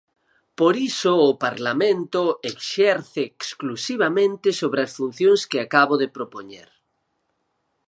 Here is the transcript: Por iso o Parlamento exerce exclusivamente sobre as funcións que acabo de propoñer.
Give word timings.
Por 0.59 0.73
iso 0.89 1.13
o 1.29 1.31
Parlamento 1.45 2.21
exerce 2.51 3.21
exclusivamente 3.31 4.47
sobre 4.61 4.79
as 4.85 4.91
funcións 4.97 5.41
que 5.49 5.59
acabo 5.65 5.93
de 6.01 6.07
propoñer. 6.17 6.69